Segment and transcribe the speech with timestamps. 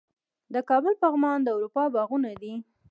[0.53, 2.53] د کابل پغمان د اروپا باغونه دي